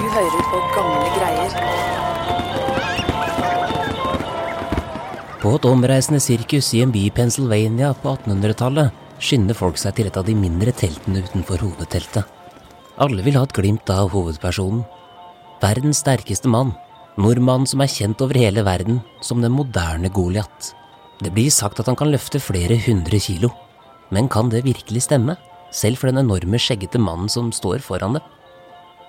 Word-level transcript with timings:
Du 0.00 0.06
hører 0.08 0.44
på 0.48 0.58
gamle 0.72 1.08
greier. 1.12 1.56
På 5.42 5.50
et 5.58 5.66
omreisende 5.68 6.20
sirkus 6.24 6.70
i 6.72 6.80
en 6.80 6.94
by 6.94 7.02
i 7.04 7.12
Pennsylvania 7.12 7.90
på 8.00 8.14
1800-tallet 8.14 8.96
skynder 9.20 9.58
folk 9.58 9.76
seg 9.82 9.98
til 9.98 10.08
et 10.08 10.16
av 10.16 10.24
de 10.24 10.32
mindre 10.32 10.72
teltene 10.72 11.20
utenfor 11.26 11.60
hovedteltet. 11.66 12.24
Alle 12.96 13.26
vil 13.26 13.36
ha 13.36 13.44
et 13.44 13.54
glimt 13.60 13.92
av 13.92 14.08
hovedpersonen. 14.14 14.86
Verdens 15.60 16.00
sterkeste 16.00 16.48
mann. 16.48 16.72
Nordmannen 17.20 17.68
som 17.68 17.84
er 17.84 17.92
kjent 17.92 18.24
over 18.24 18.40
hele 18.40 18.64
verden 18.64 19.02
som 19.20 19.44
den 19.44 19.52
moderne 19.52 20.08
Goliat. 20.08 20.72
Det 21.20 21.36
blir 21.36 21.52
sagt 21.52 21.84
at 21.84 21.92
han 21.92 22.00
kan 22.00 22.08
løfte 22.08 22.40
flere 22.40 22.80
hundre 22.88 23.20
kilo. 23.20 23.52
Men 24.08 24.32
kan 24.32 24.48
det 24.48 24.64
virkelig 24.64 25.10
stemme? 25.10 25.36
Selv 25.70 26.00
for 26.00 26.08
den 26.08 26.24
enorme, 26.24 26.56
skjeggete 26.56 26.96
mannen 26.96 27.28
som 27.28 27.52
står 27.52 27.84
foran 27.84 28.16
det. 28.16 28.24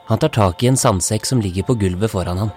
Han 0.10 0.20
tar 0.20 0.34
tak 0.34 0.64
i 0.64 0.70
en 0.72 0.78
sandsekk 0.80 1.26
som 1.26 1.42
ligger 1.42 1.68
på 1.68 1.78
gulvet 1.80 2.12
foran 2.12 2.42
ham. 2.42 2.52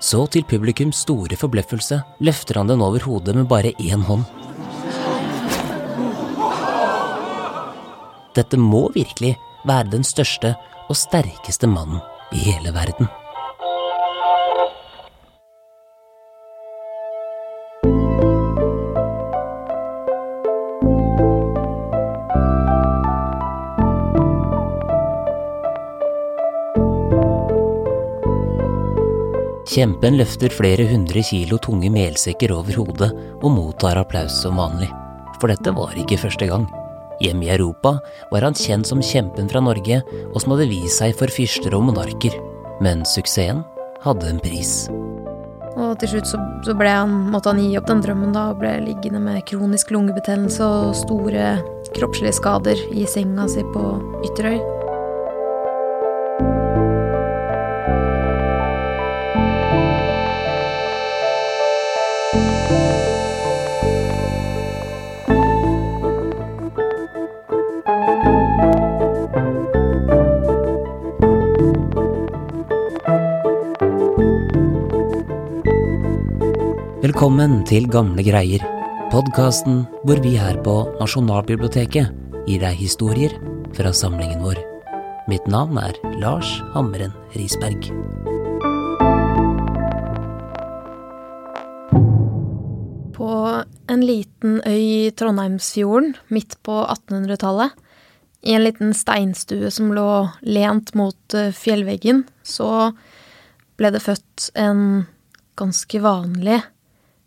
Så 0.00 0.24
til 0.32 0.46
publikums 0.48 1.02
store 1.04 1.36
forbløffelse 1.36 2.00
løfter 2.24 2.60
han 2.60 2.70
den 2.72 2.82
over 2.82 3.04
hodet 3.04 3.36
med 3.36 3.48
bare 3.50 3.74
én 3.76 4.04
hånd. 4.08 4.24
Dette 8.34 8.56
må 8.56 8.86
virkelig 8.94 9.34
være 9.68 9.90
den 9.92 10.06
største 10.06 10.54
og 10.88 10.96
sterkeste 10.96 11.68
mannen 11.68 12.00
i 12.32 12.40
hele 12.48 12.72
verden. 12.74 13.10
Kjempen 29.70 30.16
løfter 30.18 30.50
flere 30.50 30.82
hundre 30.90 31.20
kilo 31.22 31.54
tunge 31.62 31.92
melsekker 31.94 32.50
over 32.50 32.74
hodet 32.74 33.10
og 33.38 33.52
mottar 33.54 34.00
applaus 34.00 34.40
som 34.42 34.58
vanlig. 34.58 34.88
For 35.38 35.46
dette 35.52 35.70
var 35.76 35.94
ikke 35.94 36.18
første 36.18 36.48
gang. 36.50 36.64
Hjemme 37.22 37.46
i 37.46 37.52
Europa 37.54 37.92
var 38.32 38.48
han 38.48 38.56
kjent 38.58 38.88
som 38.88 39.04
kjempen 39.04 39.46
fra 39.52 39.62
Norge, 39.62 40.00
og 40.32 40.40
som 40.42 40.56
hadde 40.56 40.66
vist 40.72 40.98
seg 40.98 41.14
for 41.14 41.30
fyrster 41.30 41.76
og 41.78 41.84
monarker. 41.86 42.34
Men 42.82 43.04
suksessen 43.06 43.62
hadde 44.02 44.32
en 44.32 44.42
pris. 44.42 44.88
Og 45.78 45.94
til 46.02 46.16
slutt 46.16 46.32
så, 46.32 46.42
så 46.66 46.74
han, 46.80 47.14
måtte 47.30 47.52
han 47.52 47.62
gi 47.62 47.78
opp 47.78 47.86
den 47.92 48.02
drømmen 48.02 48.34
da, 48.34 48.48
og 48.50 48.58
ble 48.64 48.74
liggende 48.88 49.22
med 49.22 49.44
kronisk 49.46 49.94
lungebetennelse 49.94 50.66
og 50.66 50.98
store 51.04 51.54
kroppslige 51.94 52.40
skader 52.42 52.86
i 52.90 53.06
senga 53.06 53.46
si 53.46 53.62
på 53.70 53.86
Ytterøy. 54.26 54.79
Velkommen 77.20 77.58
til 77.68 77.84
Gamle 77.92 78.22
greier, 78.24 78.62
podkasten 79.12 79.82
hvor 80.08 80.22
vi 80.24 80.30
her 80.40 80.56
på 80.64 80.72
Nasjonalbiblioteket 80.96 82.14
gir 82.46 82.62
deg 82.62 82.78
historier 82.80 83.34
fra 83.76 83.92
samlingen 83.92 84.40
vår. 84.40 84.56
Mitt 85.28 85.44
navn 85.44 85.76
er 85.82 85.98
Lars 86.16 86.54
Hammeren 86.72 87.12
Risberg. 87.36 87.90
På 93.20 93.30
en 93.68 94.08
liten 94.08 94.56
øy 94.64 94.80
i 94.80 95.12
Trondheimsfjorden 95.12 96.16
midt 96.32 96.56
på 96.64 96.80
1800-tallet, 96.88 97.76
i 98.48 98.56
en 98.56 98.64
liten 98.64 98.96
steinstue 98.96 99.68
som 99.68 99.92
lå 99.92 100.08
lent 100.40 100.96
mot 100.96 101.36
eh, 101.36 101.52
fjellveggen, 101.52 102.24
så 102.40 102.94
ble 103.76 103.92
det 103.92 104.06
født 104.08 104.54
en 104.56 105.02
ganske 105.60 106.06
vanlig 106.08 106.62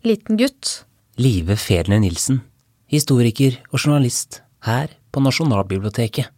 liten 0.04 0.38
gutt. 0.38 0.84
Live 1.16 1.56
Fedler 1.60 2.00
Nilsen, 2.02 2.42
historiker 2.90 3.56
og 3.70 3.80
journalist 3.80 4.42
her 4.66 4.92
på 5.14 5.22
Nasjonalbiblioteket. 5.24 6.30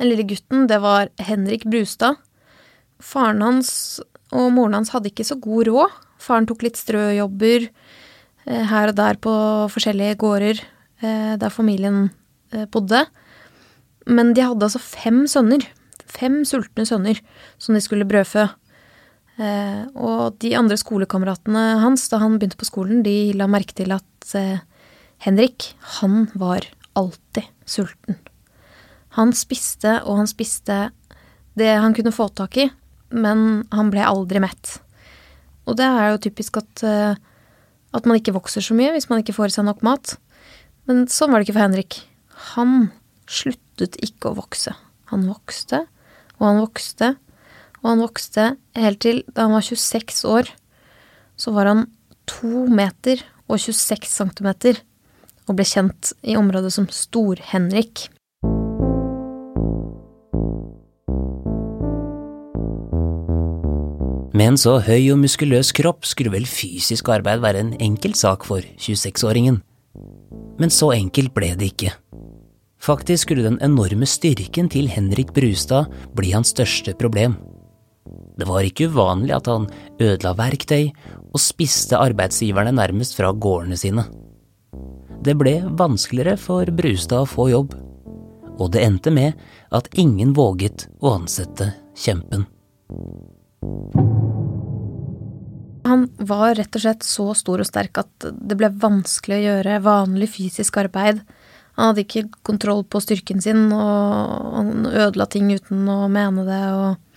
Den 0.00 0.08
lille 0.08 0.24
gutten, 0.24 0.66
det 0.70 0.78
var 0.80 1.10
Henrik 1.20 1.66
Brustad. 1.68 2.16
Faren 3.00 3.42
hans 3.44 4.00
og 4.32 4.52
moren 4.54 4.78
hans 4.78 4.92
hadde 4.94 5.10
ikke 5.10 5.26
så 5.28 5.36
god 5.40 5.68
råd. 5.68 5.98
Faren 6.20 6.46
tok 6.48 6.64
litt 6.64 6.78
strøjobber 6.80 7.66
eh, 7.66 8.64
her 8.70 8.92
og 8.92 8.96
der 8.96 9.18
på 9.20 9.34
forskjellige 9.72 10.18
gårder 10.20 10.62
eh, 11.02 11.34
der 11.40 11.52
familien 11.52 12.08
eh, 12.54 12.64
bodde. 12.70 13.04
Men 14.08 14.32
de 14.36 14.46
hadde 14.46 14.68
altså 14.68 14.80
fem 14.80 15.26
sønner. 15.28 15.66
Fem 16.10 16.40
sultne 16.48 16.86
sønner 16.88 17.20
som 17.60 17.76
de 17.76 17.82
skulle 17.84 18.08
brødfø. 18.08 18.48
Eh, 19.40 19.84
og 19.96 20.36
de 20.42 20.52
andre 20.58 20.76
skolekameratene 20.76 21.80
hans 21.80 22.08
da 22.12 22.20
han 22.20 22.36
begynte 22.36 22.58
på 22.60 22.68
skolen, 22.68 23.04
de 23.06 23.32
la 23.38 23.48
merke 23.48 23.76
til 23.78 23.94
at 23.94 24.34
eh, 24.36 24.60
Henrik, 25.24 25.72
han 26.00 26.26
var 26.34 26.66
alltid 26.98 27.48
sulten. 27.68 28.18
Han 29.16 29.32
spiste 29.36 29.98
og 30.04 30.20
han 30.20 30.28
spiste 30.30 30.90
det 31.58 31.72
han 31.72 31.96
kunne 31.96 32.14
få 32.14 32.28
tak 32.36 32.58
i, 32.60 32.68
men 33.10 33.64
han 33.74 33.90
ble 33.92 34.04
aldri 34.06 34.42
mett. 34.42 34.76
Og 35.68 35.76
det 35.78 35.86
er 35.86 36.12
jo 36.12 36.22
typisk 36.28 36.60
at, 36.60 36.84
eh, 36.86 37.16
at 37.96 38.06
man 38.06 38.20
ikke 38.20 38.36
vokser 38.36 38.64
så 38.64 38.76
mye 38.76 38.92
hvis 38.94 39.08
man 39.10 39.24
ikke 39.24 39.36
får 39.36 39.50
i 39.50 39.56
seg 39.56 39.66
nok 39.68 39.84
mat. 39.86 40.16
Men 40.88 41.06
sånn 41.10 41.32
var 41.32 41.40
det 41.40 41.48
ikke 41.48 41.56
for 41.58 41.66
Henrik. 41.66 42.00
Han 42.52 42.90
sluttet 43.30 43.96
ikke 44.04 44.30
å 44.30 44.38
vokse. 44.38 44.74
Han 45.10 45.26
vokste, 45.30 45.84
og 46.38 46.46
han 46.46 46.62
vokste, 46.62 47.14
og 47.80 47.92
han 47.92 48.04
vokste 48.04 48.46
helt 48.76 49.00
til 49.02 49.22
da 49.34 49.48
han 49.48 49.56
var 49.56 49.64
26 49.64 50.24
år. 50.28 50.52
Så 51.40 51.52
var 51.56 51.70
han 51.70 51.86
2 52.30 52.66
meter 52.68 53.24
og 53.48 53.58
26 53.58 54.08
centimeter, 54.08 54.80
og 55.48 55.56
ble 55.58 55.66
kjent 55.66 56.12
i 56.22 56.36
området 56.38 56.70
som 56.76 56.86
Stor-Henrik. 56.92 58.08
Med 64.30 64.54
en 64.54 64.60
så 64.60 64.76
høy 64.80 65.10
og 65.12 65.18
muskuløs 65.20 65.72
kropp 65.76 66.06
skulle 66.06 66.30
vel 66.32 66.46
fysisk 66.48 67.10
arbeid 67.12 67.42
være 67.42 67.64
en 67.64 67.72
enkel 67.82 68.14
sak 68.16 68.46
for 68.46 68.62
26-åringen. 68.78 69.58
Men 70.60 70.70
så 70.72 70.92
enkelt 70.94 71.34
ble 71.34 71.50
det 71.58 71.72
ikke. 71.72 71.90
Faktisk 72.80 73.26
skulle 73.26 73.44
den 73.44 73.58
enorme 73.60 74.06
styrken 74.08 74.70
til 74.72 74.88
Henrik 74.88 75.34
Brustad 75.36 75.90
bli 76.16 76.30
hans 76.32 76.54
største 76.54 76.94
problem. 76.96 77.34
Det 78.40 78.48
var 78.48 78.64
ikke 78.64 78.88
uvanlig 78.88 79.34
at 79.36 79.50
han 79.50 79.68
ødela 80.00 80.32
verktøy 80.38 80.88
og 81.30 81.40
spiste 81.42 81.98
arbeidsgiverne 82.00 82.72
nærmest 82.74 83.18
fra 83.18 83.32
gårdene 83.32 83.78
sine. 83.78 84.06
Det 85.20 85.36
ble 85.36 85.58
vanskeligere 85.76 86.38
for 86.40 86.70
Brustad 86.72 87.26
å 87.26 87.28
få 87.28 87.50
jobb, 87.52 87.74
og 88.56 88.70
det 88.72 88.84
endte 88.86 89.12
med 89.12 89.36
at 89.76 89.90
ingen 90.00 90.32
våget 90.36 90.86
å 91.04 91.12
ansette 91.18 91.68
kjempen. 91.98 92.46
Han 95.84 96.06
var 96.16 96.54
rett 96.56 96.76
og 96.76 96.82
slett 96.84 97.04
så 97.04 97.30
stor 97.36 97.62
og 97.62 97.68
sterk 97.68 98.00
at 98.02 98.26
det 98.30 98.56
ble 98.56 98.70
vanskelig 98.80 99.38
å 99.38 99.44
gjøre 99.44 99.82
vanlig 99.84 100.30
fysisk 100.32 100.80
arbeid. 100.80 101.22
Han 101.76 101.90
hadde 101.90 102.04
ikke 102.04 102.28
kontroll 102.46 102.82
på 102.84 103.00
styrken 103.02 103.40
sin, 103.44 103.68
og 103.72 104.56
han 104.56 104.88
ødela 104.88 105.26
ting 105.30 105.48
uten 105.52 105.88
å 105.88 106.02
mene 106.12 106.44
det. 106.48 106.64
Og, 106.76 107.09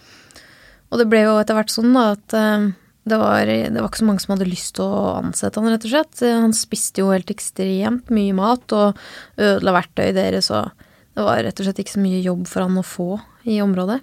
og 0.93 1.01
det 1.01 1.09
ble 1.09 1.23
jo 1.25 1.35
etter 1.41 1.57
hvert 1.57 1.73
sånn 1.73 1.95
da, 1.95 2.05
at 2.13 2.35
eh, 2.37 2.69
det 3.09 3.19
var, 3.19 3.49
det 3.49 3.75
var, 3.75 3.89
ikke 3.89 3.99
så 3.99 4.07
mange 4.07 4.23
som 4.23 4.35
hadde 4.35 4.47
lyst 4.47 4.77
til 4.77 4.85
å 4.85 5.17
ansette 5.17 5.59
han, 5.59 5.73
rett 5.73 5.87
og 5.89 5.91
slett. 5.91 6.21
Han 6.23 6.53
spiste 6.55 7.03
jo 7.03 7.09
helt 7.11 7.33
ekstremt 7.33 8.13
mye 8.15 8.35
mat 8.37 8.75
og 8.77 9.01
ødela 9.35 9.73
verktøyet 9.75 10.15
deres, 10.15 10.47
og 10.55 10.71
det 11.17 11.25
var 11.25 11.41
rett 11.43 11.59
og 11.59 11.67
slett 11.67 11.81
ikke 11.83 11.95
så 11.97 12.03
mye 12.03 12.21
jobb 12.23 12.45
for 12.47 12.63
han 12.63 12.79
å 12.79 12.85
få 12.87 13.09
i 13.49 13.59
området. 13.65 13.99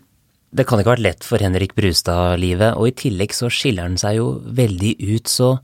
Det 0.51 0.67
kan 0.67 0.83
ikke 0.83 0.91
ha 0.91 0.97
vært 0.97 1.07
lett 1.07 1.25
for 1.25 1.41
Henrik 1.41 1.73
Brustad-livet, 1.79 2.75
og 2.75 2.91
i 2.91 2.97
tillegg 3.07 3.33
så 3.37 3.49
skiller 3.55 3.87
han 3.87 3.97
seg 4.01 4.19
jo 4.19 4.27
veldig 4.59 4.93
ut, 4.99 5.31
så 5.31 5.55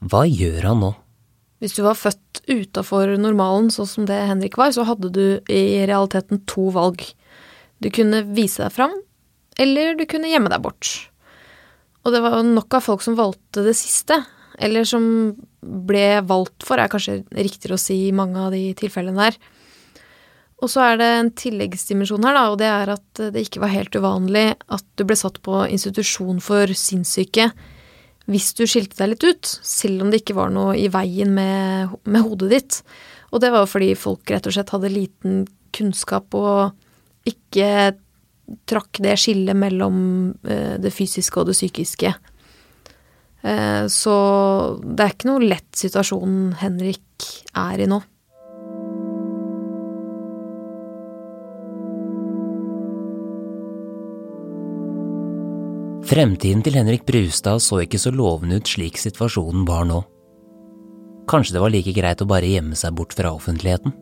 hva 0.00 0.24
gjør 0.26 0.70
han 0.72 0.82
nå? 0.82 0.90
Hvis 1.60 1.76
du 1.76 1.82
var 1.84 1.98
født 2.00 2.40
utafor 2.48 3.12
normalen, 3.20 3.68
sånn 3.70 3.88
som 3.88 4.06
det 4.08 4.16
Henrik 4.30 4.56
var, 4.56 4.72
så 4.72 4.86
hadde 4.88 5.12
du 5.12 5.24
i 5.44 5.84
realiteten 5.84 6.40
to 6.48 6.70
valg. 6.72 7.04
Du 7.84 7.90
kunne 7.92 8.24
vise 8.32 8.64
deg 8.64 8.72
fram, 8.72 8.96
eller 9.60 9.96
du 9.98 10.06
kunne 10.08 10.30
gjemme 10.30 10.50
deg 10.52 10.62
bort. 10.64 10.90
Og 12.04 12.14
det 12.14 12.22
var 12.24 12.38
nok 12.46 12.78
av 12.78 12.84
folk 12.86 13.04
som 13.04 13.18
valgte 13.18 13.64
det 13.66 13.76
siste, 13.76 14.22
eller 14.60 14.86
som 14.88 15.04
ble 15.60 16.20
valgt 16.28 16.64
for, 16.64 16.80
er 16.80 16.90
kanskje 16.92 17.20
riktigere 17.36 17.76
å 17.76 17.80
si 17.80 18.06
i 18.08 18.14
mange 18.16 18.40
av 18.40 18.54
de 18.54 18.70
tilfellene 18.78 19.28
der. 19.28 19.36
Og 20.60 20.68
så 20.68 20.82
er 20.84 20.98
det 21.00 21.08
en 21.16 21.30
tilleggsdimensjon 21.32 22.24
her, 22.26 22.36
da, 22.36 22.46
og 22.52 22.58
det 22.60 22.68
er 22.68 22.92
at 22.92 23.20
det 23.32 23.44
ikke 23.46 23.62
var 23.62 23.72
helt 23.72 23.96
uvanlig 23.96 24.46
at 24.68 24.84
du 25.00 25.06
ble 25.08 25.16
satt 25.16 25.40
på 25.44 25.62
institusjon 25.72 26.40
for 26.44 26.72
sinnssyke 26.76 27.48
hvis 28.30 28.52
du 28.54 28.66
skilte 28.68 29.00
deg 29.00 29.14
litt 29.14 29.24
ut, 29.26 29.48
selv 29.66 30.04
om 30.04 30.10
det 30.12 30.20
ikke 30.20 30.36
var 30.36 30.52
noe 30.54 30.76
i 30.78 30.86
veien 30.92 31.32
med, 31.34 31.96
med 32.04 32.22
hodet 32.22 32.50
ditt. 32.52 32.76
Og 33.32 33.42
det 33.42 33.50
var 33.50 33.66
fordi 33.66 33.94
folk 33.98 34.30
rett 34.30 34.46
og 34.46 34.54
slett 34.54 34.70
hadde 34.70 34.92
liten 34.92 35.40
kunnskap 35.74 36.36
og 36.38 36.76
ikke 37.26 37.96
trakk 38.68 39.00
det 39.02 39.16
skillet 39.20 39.56
mellom 39.56 39.96
eh, 40.44 40.76
det 40.80 40.92
fysiske 40.94 41.40
og 41.40 41.50
det 41.50 41.56
psykiske. 41.58 42.14
Eh, 43.42 43.84
så 43.88 44.14
det 44.84 45.04
er 45.04 45.14
ikke 45.14 45.30
noe 45.30 45.50
lett 45.52 45.70
situasjon 45.76 46.38
Henrik 46.60 47.28
er 47.56 47.84
i 47.84 47.90
nå. 47.90 48.00
Fremtiden 56.10 56.62
til 56.66 56.74
Henrik 56.74 57.04
Brustad 57.06 57.62
så 57.62 57.84
ikke 57.84 58.00
så 58.02 58.10
lovende 58.10 58.58
ut 58.58 58.66
slik 58.66 58.96
situasjonen 58.98 59.62
var 59.68 59.84
nå. 59.86 60.00
Kanskje 61.30 61.54
det 61.54 61.62
var 61.62 61.70
like 61.70 61.92
greit 61.94 62.24
å 62.24 62.26
bare 62.26 62.48
gjemme 62.50 62.74
seg 62.74 62.96
bort 62.98 63.14
fra 63.14 63.30
offentligheten? 63.36 63.94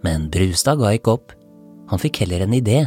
Men 0.00 0.30
Brustad 0.32 0.80
ga 0.80 0.94
ikke 0.96 1.18
opp. 1.18 1.34
Han 1.92 2.00
fikk 2.00 2.22
heller 2.22 2.46
en 2.46 2.56
idé. 2.56 2.78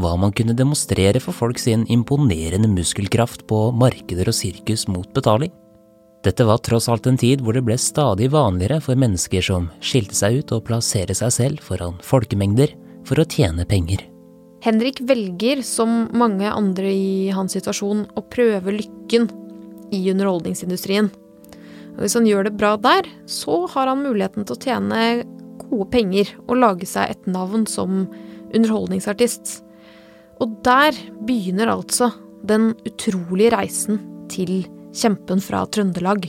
Hva 0.00 0.14
man 0.16 0.32
kunne 0.32 0.56
demonstrere 0.56 1.20
for 1.20 1.36
folk 1.36 1.60
sin 1.60 1.84
imponerende 1.92 2.70
muskelkraft 2.70 3.44
på 3.50 3.66
markeder 3.76 4.30
og 4.30 4.36
sirkus 4.36 4.86
mot 4.88 5.08
betaling. 5.12 5.52
Dette 6.22 6.46
var 6.46 6.62
tross 6.62 6.86
alt 6.88 7.08
en 7.10 7.18
tid 7.18 7.42
hvor 7.42 7.56
det 7.56 7.64
ble 7.66 7.74
stadig 7.80 8.30
vanligere 8.32 8.78
for 8.80 8.98
mennesker 8.98 9.42
som 9.42 9.66
skilte 9.82 10.14
seg 10.14 10.38
ut 10.40 10.54
og 10.54 10.64
plassere 10.68 11.16
seg 11.18 11.34
selv 11.34 11.64
foran 11.66 11.98
folkemengder 12.06 12.76
for 13.08 13.18
å 13.18 13.26
tjene 13.26 13.66
penger. 13.68 14.06
Henrik 14.62 15.00
velger, 15.02 15.64
som 15.66 16.06
mange 16.14 16.46
andre 16.46 16.92
i 16.94 17.32
hans 17.34 17.56
situasjon, 17.56 18.04
å 18.14 18.22
prøve 18.30 18.76
lykken 18.76 19.26
i 19.92 20.04
underholdningsindustrien. 20.12 21.10
Og 21.96 22.04
hvis 22.04 22.14
han 22.14 22.28
gjør 22.30 22.46
det 22.46 22.54
bra 22.60 22.76
der, 22.78 23.08
så 23.26 23.64
har 23.74 23.90
han 23.90 24.04
muligheten 24.06 24.46
til 24.46 24.54
å 24.54 24.62
tjene 24.62 25.00
gode 25.66 25.88
penger 25.90 26.30
og 26.46 26.60
lage 26.62 26.86
seg 26.88 27.10
et 27.10 27.26
navn 27.26 27.66
som 27.66 28.06
underholdningsartist. 28.54 29.58
Og 30.42 30.56
der 30.66 30.96
begynner 31.22 31.70
altså 31.70 32.08
den 32.42 32.72
utrolige 32.82 33.52
reisen 33.54 34.00
til 34.32 34.64
kjempen 34.90 35.38
fra 35.38 35.60
Trøndelag. 35.70 36.24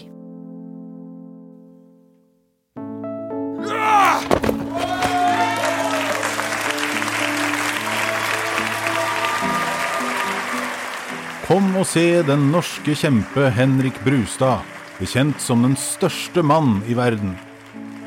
Kom 11.47 11.73
og 11.77 11.87
se 11.89 12.21
den 12.25 12.45
norske 12.53 12.93
kjempe 12.97 13.49
Henrik 13.57 13.97
Brustad, 14.05 14.61
bekjent 14.99 15.41
som 15.41 15.65
den 15.65 15.73
største 15.77 16.45
mann 16.45 16.83
i 16.85 16.93
verden. 16.97 17.33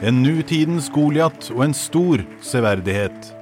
En 0.06 0.23
nutidens 0.23 0.87
Goliat 0.94 1.50
og 1.55 1.67
en 1.67 1.75
stor 1.75 2.23
severdighet. 2.47 3.35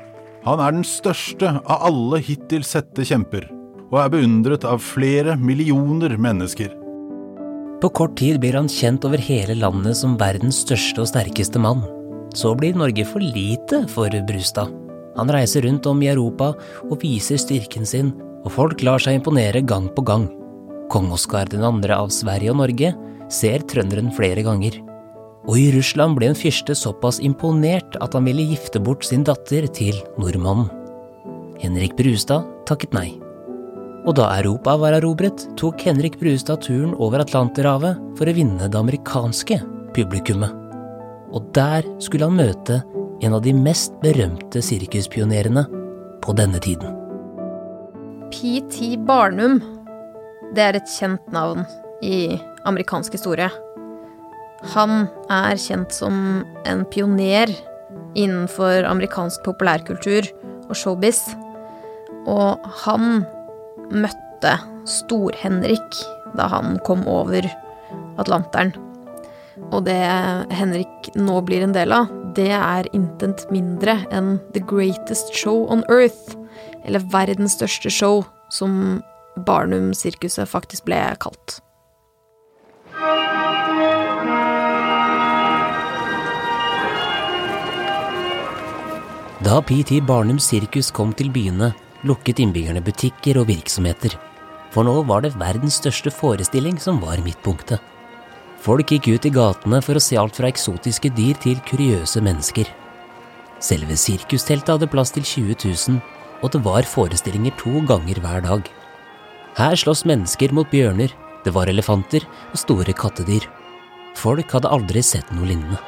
Han 0.44 0.60
er 0.60 0.74
den 0.76 0.84
største 0.84 1.54
av 1.64 1.86
alle 1.88 2.20
hittil 2.24 2.64
sette 2.68 3.06
kjemper, 3.08 3.46
og 3.88 3.98
er 4.02 4.10
beundret 4.12 4.66
av 4.68 4.82
flere 4.84 5.38
millioner 5.40 6.16
mennesker. 6.20 6.72
På 7.80 7.90
kort 7.92 8.16
tid 8.20 8.38
blir 8.40 8.56
han 8.56 8.68
kjent 8.70 9.04
over 9.08 9.20
hele 9.20 9.56
landet 9.56 9.96
som 9.98 10.18
verdens 10.20 10.62
største 10.64 11.02
og 11.02 11.10
sterkeste 11.10 11.60
mann. 11.60 11.82
Så 12.36 12.54
blir 12.58 12.76
Norge 12.76 13.04
for 13.08 13.24
lite 13.24 13.84
for 13.92 14.12
Brustad. 14.28 14.72
Han 15.14 15.30
reiser 15.30 15.64
rundt 15.64 15.86
om 15.86 16.00
i 16.02 16.10
Europa 16.10 16.52
og 16.88 16.96
viser 17.02 17.38
styrken 17.38 17.86
sin 17.86 18.12
og 18.44 18.52
folk 18.52 18.82
lar 18.84 19.00
seg 19.00 19.20
imponere 19.20 19.62
gang 19.64 19.88
på 19.94 20.04
gang. 20.04 20.26
Kong 20.92 21.12
Oskar 21.14 21.48
2. 21.52 21.60
av 21.94 22.10
Sverige 22.12 22.52
og 22.52 22.60
Norge 22.60 22.92
ser 23.32 23.64
trønderen 23.70 24.12
flere 24.14 24.44
ganger. 24.44 24.76
Og 25.44 25.58
i 25.60 25.68
Russland 25.74 26.16
ble 26.16 26.30
en 26.30 26.38
fyrste 26.38 26.76
såpass 26.78 27.20
imponert 27.20 27.98
at 28.04 28.16
han 28.16 28.24
ville 28.28 28.46
gifte 28.48 28.80
bort 28.80 29.04
sin 29.04 29.26
datter 29.26 29.66
til 29.76 29.98
nordmannen. 30.20 30.70
Henrik 31.60 31.94
Brustad 31.98 32.46
takket 32.68 32.96
nei. 32.96 33.10
Og 34.04 34.16
da 34.18 34.28
Europa 34.38 34.74
var 34.80 34.96
erobret, 34.98 35.46
tok 35.56 35.80
Henrik 35.86 36.18
Brustad 36.20 36.64
turen 36.64 36.92
over 37.00 37.22
Atlanterhavet 37.24 38.00
for 38.18 38.28
å 38.28 38.34
vinne 38.36 38.68
det 38.68 38.80
amerikanske 38.80 39.60
publikummet. 39.96 40.52
Og 41.34 41.48
der 41.56 41.86
skulle 42.04 42.28
han 42.28 42.36
møte 42.40 42.82
en 43.24 43.36
av 43.36 43.44
de 43.44 43.54
mest 43.56 43.94
berømte 44.02 44.60
sirkuspionerene 44.64 45.64
på 46.24 46.36
denne 46.36 46.60
tiden. 46.64 46.92
P.T. 48.34 48.96
Barnum. 49.06 49.60
Det 50.54 50.62
er 50.62 50.78
et 50.78 50.90
kjent 50.90 51.32
navn 51.32 51.64
i 52.04 52.36
amerikansk 52.68 53.16
historie. 53.16 53.48
Han 54.72 55.06
er 55.32 55.58
kjent 55.60 55.92
som 55.92 56.44
en 56.64 56.84
pioner 56.88 57.52
innenfor 58.16 58.86
amerikansk 58.88 59.44
populærkultur 59.44 60.28
og 60.70 60.74
showbiz. 60.78 61.20
Og 62.30 62.64
han 62.84 63.24
møtte 63.92 64.56
Stor-Henrik 64.88 66.00
da 66.34 66.48
han 66.50 66.78
kom 66.86 67.04
over 67.10 67.46
Atlanteren. 68.20 68.72
Og 69.70 69.84
det 69.86 70.00
Henrik 70.54 71.12
nå 71.14 71.38
blir 71.46 71.62
en 71.62 71.74
del 71.76 71.92
av, 71.94 72.08
det 72.34 72.50
er 72.56 72.88
intet 72.96 73.44
mindre 73.54 74.00
enn 74.14 74.38
The 74.56 74.62
Greatest 74.64 75.30
Show 75.36 75.68
on 75.70 75.84
Earth 75.92 76.34
eller 76.84 77.04
verdens 77.12 77.54
største 77.56 77.90
show, 77.92 78.24
som 78.52 79.00
Barnum-sirkuset 79.46 80.50
faktisk 80.50 80.84
ble 80.88 80.98
kalt. 81.22 81.60
Da 89.44 89.58
PT 89.60 89.98
Barnum 90.00 90.38
sirkus 90.40 90.88
kom 90.94 91.10
til 91.12 91.28
byene, 91.28 91.74
lukket 92.08 92.38
innbyggerne 92.40 92.80
butikker 92.80 93.36
og 93.42 93.50
virksomheter. 93.50 94.14
For 94.72 94.86
nå 94.88 94.94
var 95.04 95.20
det 95.20 95.34
verdens 95.36 95.76
største 95.82 96.08
forestilling 96.08 96.78
som 96.80 96.96
var 97.02 97.20
midtpunktet. 97.20 97.82
Folk 98.64 98.94
gikk 98.94 99.10
ut 99.12 99.28
i 99.28 99.34
gatene 99.34 99.82
for 99.84 100.00
å 100.00 100.00
se 100.00 100.16
alt 100.16 100.40
fra 100.40 100.48
eksotiske 100.48 101.12
dyr 101.12 101.36
til 101.44 101.60
kuriøse 101.68 102.24
mennesker. 102.24 102.70
Selve 103.60 103.98
sirkusteltet 104.00 104.72
hadde 104.78 104.88
plass 104.88 105.12
til 105.12 105.26
20 105.28 105.60
000, 105.60 106.00
og 106.40 106.54
det 106.54 106.64
var 106.64 106.88
forestillinger 106.88 107.52
to 107.60 107.84
ganger 107.90 108.24
hver 108.24 108.46
dag. 108.48 108.70
Her 109.60 109.76
slåss 109.76 110.06
mennesker 110.08 110.56
mot 110.56 110.70
bjørner, 110.72 111.12
det 111.44 111.52
var 111.52 111.68
elefanter 111.68 112.24
og 112.48 112.62
store 112.64 112.96
kattedyr. 112.96 113.44
Folk 114.16 114.56
hadde 114.56 114.72
aldri 114.72 115.04
sett 115.04 115.28
noe 115.36 115.52
lignende. 115.52 115.82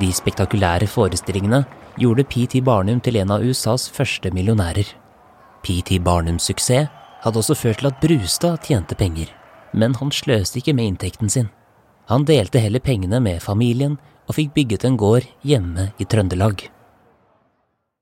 De 0.00 0.10
spektakulære 0.12 0.88
forestillingene 0.90 1.62
gjorde 1.96 2.26
PT 2.28 2.60
Barnum 2.64 3.00
til 3.00 3.16
en 3.22 3.32
av 3.32 3.44
USAs 3.44 3.88
første 3.88 4.30
millionærer. 4.34 4.90
PT 5.64 5.98
Barnums 6.04 6.50
suksess 6.50 6.90
hadde 7.24 7.40
også 7.40 7.56
ført 7.56 7.80
til 7.80 7.90
at 7.90 8.00
Brustad 8.02 8.60
tjente 8.68 8.94
penger 8.98 9.32
men 9.76 9.96
han 10.00 10.12
sløste 10.14 10.60
ikke 10.60 10.74
med 10.76 10.92
inntekten 10.92 11.30
sin. 11.32 11.50
Han 12.10 12.26
delte 12.26 12.62
heller 12.62 12.82
pengene 12.82 13.20
med 13.22 13.42
familien 13.44 13.98
og 14.26 14.38
fikk 14.38 14.54
bygget 14.56 14.86
en 14.86 14.98
gård 14.98 15.26
hjemme 15.46 15.90
i 16.02 16.06
Trøndelag. 16.08 16.68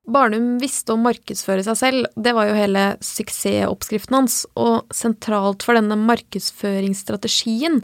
Barnum 0.05 0.59
visste 0.61 0.93
å 0.93 1.01
markedsføre 1.01 1.65
seg 1.65 1.79
selv, 1.81 2.09
det 2.21 2.35
var 2.37 2.51
jo 2.51 2.59
hele 2.59 2.83
suksessoppskriften 3.01 4.19
hans, 4.19 4.43
og 4.53 4.85
sentralt 4.93 5.65
for 5.65 5.79
denne 5.79 5.97
markedsføringsstrategien 5.97 7.81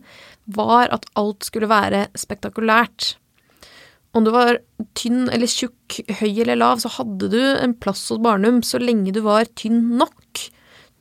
var 0.52 0.92
at 0.92 1.08
alt 1.16 1.48
skulle 1.48 1.70
være 1.70 2.10
spektakulært. 2.20 3.14
Om 4.16 4.26
du 4.26 4.32
var 4.34 4.58
tynn 4.98 5.28
eller 5.30 5.46
tjukk, 5.46 6.00
høy 6.18 6.42
eller 6.42 6.58
lav, 6.58 6.80
så 6.82 6.90
hadde 6.96 7.28
du 7.30 7.40
en 7.40 7.76
plass 7.78 8.08
hos 8.10 8.18
Barnum 8.22 8.58
så 8.66 8.80
lenge 8.82 9.14
du 9.14 9.20
var 9.22 9.46
tynn 9.58 9.84
nok 10.00 10.50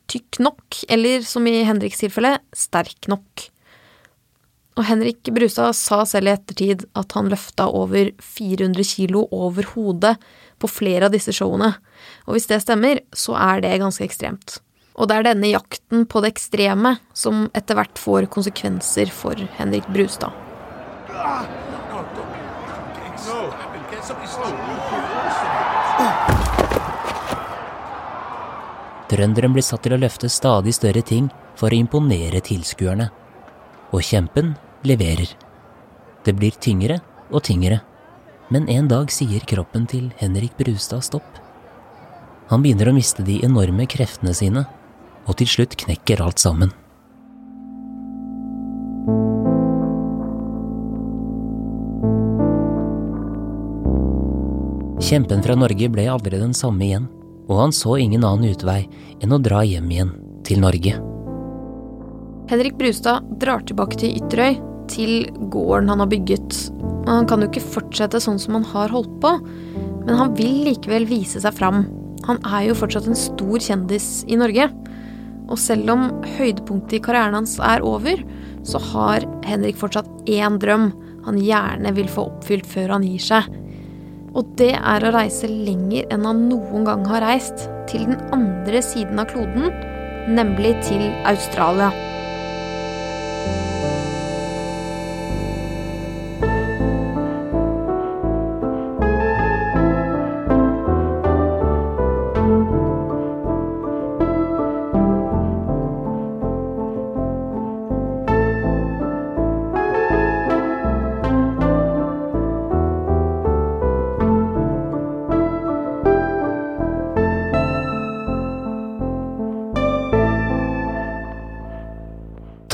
tykk 0.10 0.42
nok, 0.44 0.84
eller 0.90 1.24
som 1.26 1.48
i 1.48 1.62
Henriks 1.68 2.02
tilfelle, 2.02 2.38
sterk 2.56 3.10
nok. 3.12 3.46
Og 4.80 4.86
Henrik 4.88 5.28
Brustad 5.36 5.76
sa 5.76 6.02
selv 6.08 6.30
i 6.30 6.34
ettertid 6.34 6.86
at 6.98 7.16
han 7.18 7.30
løfta 7.32 7.68
over 7.76 8.14
400 8.24 8.88
kilo 8.88 9.26
over 9.36 9.68
hodet 9.74 10.16
på 10.60 10.70
flere 10.72 11.08
av 11.08 11.16
disse 11.16 11.34
showene, 11.36 11.74
og 12.28 12.36
hvis 12.36 12.50
det 12.52 12.62
stemmer, 12.64 13.04
så 13.16 13.36
er 13.40 13.64
det 13.66 13.78
ganske 13.84 14.06
ekstremt. 14.08 14.60
Og 15.00 15.08
det 15.08 15.20
er 15.20 15.30
denne 15.30 15.52
jakten 15.54 16.04
på 16.12 16.20
det 16.24 16.34
ekstreme 16.34 16.98
som 17.16 17.48
etter 17.56 17.78
hvert 17.80 18.00
får 18.02 18.28
konsekvenser 18.34 19.12
for 19.16 19.40
Henrik 19.60 19.88
Brustad. 19.96 20.36
Trønderen 29.10 29.54
blir 29.56 29.66
satt 29.66 29.84
til 29.86 29.96
å 29.96 30.00
løfte 30.00 30.30
stadig 30.30 30.76
større 30.78 31.02
ting 31.06 31.30
for 31.60 31.74
å 31.74 31.80
imponere 31.80 32.42
tilskuerne. 32.46 33.10
Og 33.90 34.06
kjempen 34.06 34.54
leverer. 34.86 35.32
Det 36.26 36.36
blir 36.38 36.58
tyngre 36.62 37.00
og 37.30 37.44
tyngre, 37.48 37.80
men 38.54 38.70
en 38.70 38.90
dag 38.90 39.10
sier 39.14 39.46
kroppen 39.50 39.88
til 39.90 40.12
Henrik 40.22 40.58
Brustad 40.58 41.06
stopp. 41.06 41.40
Han 42.50 42.66
begynner 42.66 42.90
å 42.90 42.96
miste 42.98 43.26
de 43.26 43.40
enorme 43.46 43.86
kreftene 43.90 44.34
sine, 44.34 44.66
og 45.30 45.38
til 45.42 45.50
slutt 45.50 45.78
knekker 45.86 46.22
alt 46.26 46.42
sammen. 46.42 46.74
Kjempen 55.10 55.40
fra 55.42 55.56
Norge 55.58 55.88
ble 55.90 56.04
aldri 56.06 56.38
den 56.38 56.52
samme 56.54 56.84
igjen, 56.86 57.08
og 57.50 57.56
han 57.58 57.72
så 57.74 57.96
ingen 57.98 58.22
annen 58.22 58.52
utvei 58.52 58.84
enn 59.24 59.32
å 59.34 59.40
dra 59.42 59.64
hjem 59.66 59.88
igjen 59.90 60.12
til 60.46 60.60
Norge. 60.62 60.92
Henrik 62.52 62.76
Brustad 62.78 63.26
drar 63.42 63.64
tilbake 63.66 63.98
til 63.98 64.20
Ytterøy, 64.20 64.60
til 64.90 65.14
gården 65.50 65.90
han 65.90 66.04
har 66.04 66.12
bygget. 66.12 66.60
Han 67.08 67.26
kan 67.30 67.42
jo 67.42 67.48
ikke 67.50 67.66
fortsette 67.74 68.22
sånn 68.22 68.38
som 68.42 68.60
han 68.60 68.68
har 68.70 68.94
holdt 68.94 69.16
på, 69.24 69.32
men 70.04 70.14
han 70.20 70.36
vil 70.38 70.60
likevel 70.68 71.08
vise 71.10 71.42
seg 71.42 71.58
fram. 71.58 71.88
Han 72.28 72.38
er 72.46 72.68
jo 72.68 72.78
fortsatt 72.78 73.10
en 73.10 73.18
stor 73.18 73.66
kjendis 73.66 74.28
i 74.30 74.38
Norge. 74.38 74.68
Og 75.50 75.58
selv 75.58 75.90
om 75.90 76.04
høydepunktet 76.36 77.00
i 77.00 77.02
karrieren 77.08 77.40
hans 77.40 77.56
er 77.66 77.82
over, 77.82 78.22
så 78.62 78.82
har 78.92 79.26
Henrik 79.48 79.82
fortsatt 79.82 80.30
én 80.30 80.62
drøm 80.62 80.92
han 81.26 81.42
gjerne 81.42 81.96
vil 81.98 82.14
få 82.14 82.28
oppfylt 82.30 82.70
før 82.70 82.94
han 83.00 83.10
gir 83.10 83.26
seg. 83.26 83.50
Og 84.38 84.54
det 84.60 84.76
er 84.78 85.06
å 85.06 85.14
reise 85.16 85.50
lenger 85.50 86.10
enn 86.14 86.28
han 86.28 86.46
noen 86.52 86.86
gang 86.88 87.06
har 87.10 87.26
reist, 87.26 87.68
til 87.90 88.06
den 88.12 88.20
andre 88.36 88.84
siden 88.86 89.22
av 89.22 89.32
kloden, 89.32 89.72
nemlig 90.30 90.76
til 90.86 91.08
Australia. 91.30 92.09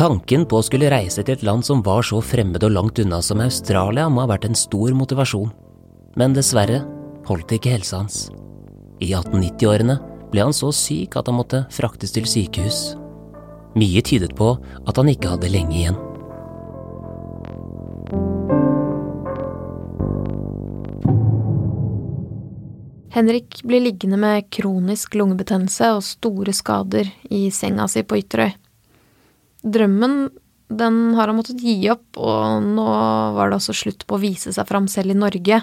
Tanken 0.05 0.43
på 0.45 0.59
å 0.59 0.61
skulle 0.61 0.91
reise 0.93 1.23
til 1.25 1.33
et 1.33 1.43
land 1.47 1.65
som 1.65 1.79
var 1.81 2.05
så 2.05 2.19
fremmed 2.21 2.61
og 2.61 2.75
langt 2.75 2.99
unna 3.01 3.17
som 3.25 3.39
Australia, 3.41 4.03
må 4.05 4.21
ha 4.21 4.29
vært 4.29 4.43
en 4.45 4.57
stor 4.57 4.91
motivasjon. 4.93 5.47
Men 6.13 6.35
dessverre 6.35 6.83
holdt 7.25 7.55
ikke 7.55 7.71
helsa 7.73 8.03
hans. 8.03 8.17
I 9.01 9.15
1890-årene 9.17 9.95
ble 10.29 10.43
han 10.45 10.53
så 10.53 10.69
syk 10.69 11.17
at 11.17 11.25
han 11.25 11.39
måtte 11.39 11.63
fraktes 11.73 12.13
til 12.13 12.27
sykehus. 12.29 12.81
Mye 13.73 14.03
tydet 14.05 14.35
på 14.37 14.51
at 14.61 14.99
han 15.01 15.09
ikke 15.09 15.31
hadde 15.31 15.49
lenge 15.49 15.73
igjen. 15.73 15.97
Henrik 23.15 23.57
blir 23.65 23.81
liggende 23.87 24.21
med 24.21 24.51
kronisk 24.53 25.17
lungebetennelse 25.17 25.95
og 25.97 26.05
store 26.05 26.53
skader 26.53 27.09
i 27.33 27.47
senga 27.49 27.89
si 27.89 28.05
på 28.05 28.21
Ytterøy. 28.21 28.53
Drømmen, 29.65 30.29
den 30.69 30.99
har 31.17 31.29
han 31.29 31.37
måttet 31.39 31.61
gi 31.61 31.77
opp, 31.93 32.05
og 32.17 32.65
nå 32.65 32.85
var 33.37 33.49
det 33.49 33.59
også 33.59 33.75
slutt 33.77 34.05
på 34.05 34.17
å 34.17 34.21
vise 34.21 34.53
seg 34.53 34.69
fram 34.69 34.89
selv 34.91 35.13
i 35.13 35.17
Norge. 35.17 35.61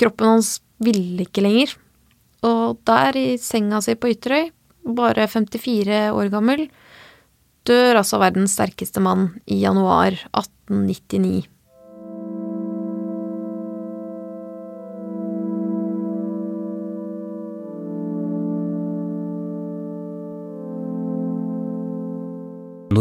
Kroppen 0.00 0.34
hans 0.34 0.58
ville 0.84 1.24
ikke 1.24 1.44
lenger. 1.44 1.72
Og 2.44 2.80
der, 2.84 3.16
i 3.16 3.38
senga 3.40 3.80
si 3.84 3.96
på 3.96 4.10
Ytterøy, 4.12 4.50
bare 4.96 5.28
54 5.30 6.10
år 6.12 6.28
gammel, 6.32 6.66
dør 7.64 8.02
altså 8.02 8.20
verdens 8.20 8.56
sterkeste 8.58 9.00
mann 9.00 9.30
i 9.48 9.62
januar 9.62 10.18
1899. 10.34 11.46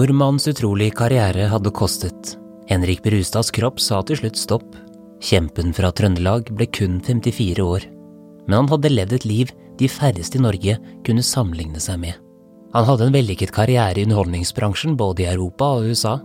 Nordmannens 0.03 0.49
utrolige 0.51 0.91
karriere 0.99 1.45
hadde 1.47 1.71
kostet. 1.71 2.33
Henrik 2.67 3.05
Brustads 3.05 3.53
kropp 3.55 3.77
sa 3.79 4.01
til 4.03 4.17
slutt 4.19 4.35
stopp. 4.35 4.73
Kjempen 5.23 5.71
fra 5.71 5.93
Trøndelag 5.95 6.49
ble 6.51 6.67
kun 6.75 6.97
54 6.99 7.63
år. 7.63 7.85
Men 8.43 8.57
han 8.57 8.67
hadde 8.73 8.91
levd 8.91 9.15
et 9.15 9.27
liv 9.29 9.53
de 9.79 9.87
færreste 9.87 10.41
i 10.41 10.43
Norge 10.43 10.75
kunne 11.07 11.23
sammenligne 11.23 11.79
seg 11.79 12.01
med. 12.03 12.19
Han 12.75 12.89
hadde 12.89 13.07
en 13.07 13.15
vellykket 13.15 13.55
karriere 13.55 14.01
i 14.01 14.03
underholdningsbransjen 14.03 14.99
både 14.99 15.23
i 15.23 15.29
Europa 15.37 15.71
og 15.77 15.87
USA. 15.93 16.17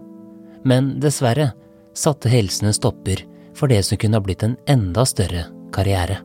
Men 0.67 0.97
dessverre 0.99 1.53
satte 1.95 2.35
helsen 2.35 2.73
en 2.73 2.79
stopper 2.81 3.23
for 3.55 3.71
det 3.71 3.85
som 3.87 4.03
kunne 4.03 4.19
ha 4.19 4.27
blitt 4.27 4.43
en 4.43 4.59
enda 4.67 5.07
større 5.07 5.47
karriere. 5.71 6.19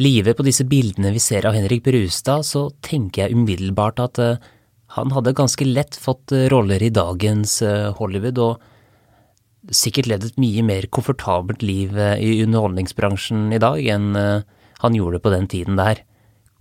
Livet 0.00 0.36
på 0.36 0.48
disse 0.48 0.64
bildene 0.64 1.12
vi 1.12 1.20
ser 1.20 1.44
av 1.44 1.54
Henrik 1.56 1.84
Brustad, 1.84 2.44
så 2.44 2.70
tenker 2.84 3.26
jeg 3.26 3.36
umiddelbart 3.36 4.00
at 4.00 4.18
uh, 4.20 4.52
han 4.94 5.12
hadde 5.14 5.34
ganske 5.36 5.66
lett 5.66 5.98
fått 5.98 6.34
uh, 6.34 6.46
roller 6.52 6.82
i 6.82 6.92
dagens 6.94 7.58
uh, 7.66 7.92
Hollywood, 7.98 8.38
og 8.38 9.74
sikkert 9.74 10.06
levd 10.10 10.28
et 10.28 10.38
mye 10.38 10.62
mer 10.62 10.86
komfortabelt 10.94 11.64
liv 11.66 11.96
i 11.98 12.36
underholdningsbransjen 12.44 13.48
i 13.50 13.58
dag 13.58 13.80
enn 13.90 14.14
han 14.14 14.94
gjorde 14.94 15.18
på 15.24 15.32
den 15.32 15.48
tiden 15.50 15.74
der. 15.80 16.04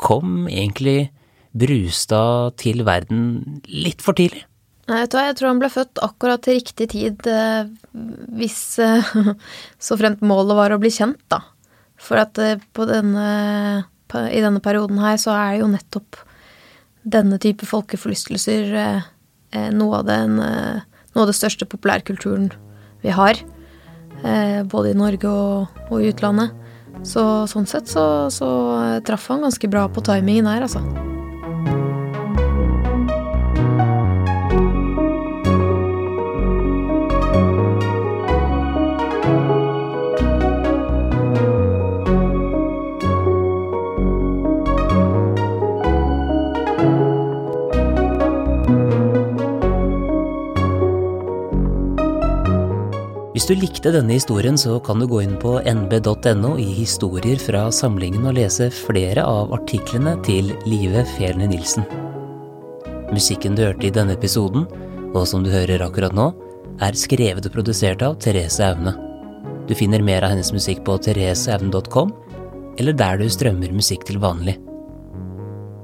Kom 0.02 0.48
egentlig 0.50 1.12
Brustad 1.54 2.58
til 2.60 2.82
verden 2.88 3.62
litt 3.70 4.02
for 4.02 4.18
tidlig? 4.18 4.42
Nei, 4.86 5.00
vet 5.02 5.12
du 5.14 5.18
hva, 5.18 5.24
jeg 5.26 5.38
tror 5.40 5.50
han 5.50 5.62
ble 5.64 5.72
født 5.74 6.02
akkurat 6.06 6.44
til 6.46 6.60
riktig 6.60 6.88
tid, 6.92 7.26
eh, 7.26 7.70
hvis 8.38 8.60
eh, 8.84 9.16
så 9.88 9.98
fremt 9.98 10.22
målet 10.22 10.60
var 10.60 10.76
å 10.76 10.80
bli 10.82 10.92
kjent, 10.94 11.24
da. 11.34 11.42
For 11.98 12.22
at 12.22 12.38
eh, 12.44 12.62
denne, 12.92 13.30
i 14.30 14.44
denne 14.44 14.62
perioden 14.62 15.02
her 15.02 15.18
så 15.22 15.34
er 15.34 15.56
det 15.56 15.64
jo 15.64 15.72
nettopp 15.74 16.22
denne 17.06 17.38
type 17.42 17.68
folkeforlystelser 17.70 18.76
eh, 18.76 19.08
eh, 19.56 19.70
noe, 19.74 20.02
av 20.02 20.08
den, 20.10 20.40
eh, 20.42 20.82
noe 21.14 21.26
av 21.26 21.32
det 21.32 21.38
største 21.38 21.68
populærkulturen 21.70 22.52
vi 23.06 23.14
har. 23.14 23.42
både 24.72 24.90
i 24.90 24.98
Norge 24.98 25.30
og, 25.30 25.68
og 25.92 26.02
i 26.02 26.08
utlandet. 26.10 26.50
Så 27.06 27.46
sånn 27.52 27.68
sett 27.70 27.92
så, 27.92 28.32
så 28.34 28.48
traff 29.06 29.28
han 29.30 29.46
ganske 29.46 29.70
bra 29.70 29.86
på 29.92 30.02
timingen 30.02 30.50
her, 30.50 30.66
altså. 30.66 30.82
Hvis 53.46 53.60
du 53.60 53.62
likte 53.62 53.92
denne 53.94 54.16
historien, 54.16 54.56
så 54.58 54.80
kan 54.82 54.98
du 54.98 55.06
gå 55.06 55.20
inn 55.22 55.36
på 55.38 55.52
nb.no 55.70 56.56
i 56.58 56.64
historier 56.80 57.38
fra 57.38 57.68
samlingen 57.70 58.24
og 58.26 58.40
lese 58.40 58.72
flere 58.74 59.22
av 59.22 59.52
artiklene 59.54 60.16
til 60.26 60.48
Live 60.66 61.04
Fjellny 61.12 61.46
Nilsen. 61.52 61.86
Musikken 63.14 63.54
du 63.54 63.62
hørte 63.68 63.86
i 63.86 63.92
denne 63.94 64.16
episoden, 64.18 64.66
og 65.12 65.28
som 65.30 65.46
du 65.46 65.52
hører 65.54 65.84
akkurat 65.86 66.18
nå, 66.18 66.26
er 66.82 66.98
skrevet 66.98 67.46
og 67.46 67.54
produsert 67.54 68.02
av 68.02 68.18
Therese 68.18 68.66
Aune. 68.66 68.96
Du 69.70 69.76
finner 69.78 70.02
mer 70.02 70.26
av 70.26 70.34
hennes 70.34 70.50
musikk 70.50 70.82
på 70.90 70.98
thereseaune.com, 71.06 72.16
eller 72.82 72.98
der 72.98 73.22
du 73.22 73.30
strømmer 73.30 73.78
musikk 73.78 74.10
til 74.10 74.18
vanlig. 74.26 74.58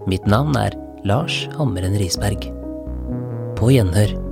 Mitt 0.10 0.26
navn 0.26 0.58
er 0.58 0.74
Lars 1.06 1.44
Hammeren 1.60 1.94
Risberg. 2.02 2.50
På 3.54 3.70
gjenhør. 3.70 4.31